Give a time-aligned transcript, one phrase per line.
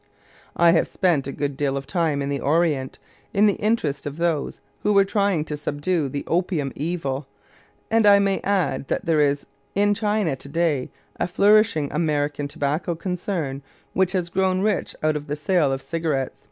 [0.55, 2.97] I have spent a good deal of time in the Orient
[3.35, 7.27] in the interest of those who were trying to subdue the opium evil,
[7.91, 9.45] and I may add that there is
[9.75, 13.61] in China to day a flourishing American tobacco concern
[13.93, 16.39] which has grown rich out of the sale of cigarettes.